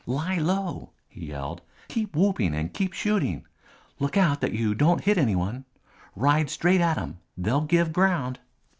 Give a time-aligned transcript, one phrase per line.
[0.07, 1.61] "Lie low!" he yelled.
[1.89, 3.45] "Keep whooping and keep shooting.
[3.99, 5.65] Look out that you don't hit any one.
[6.15, 7.19] Ride straight at them.
[7.37, 8.39] They'll give ground."